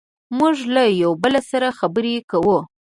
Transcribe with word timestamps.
موږ 0.37 0.55
له 0.73 0.83
یو 1.01 1.11
بل 1.23 1.33
سره 1.49 1.67
خبرې 1.79 2.15
کوو. 2.29 2.57